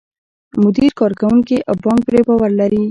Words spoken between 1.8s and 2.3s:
بانک پرې